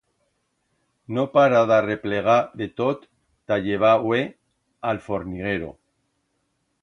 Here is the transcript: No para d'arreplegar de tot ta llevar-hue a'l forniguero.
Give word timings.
No 1.17 1.25
para 1.35 1.59
d'arreplegar 1.71 2.37
de 2.63 2.69
tot 2.81 3.05
ta 3.51 3.59
llevar-hue 3.67 4.23
a'l 4.89 5.03
forniguero. 5.09 5.73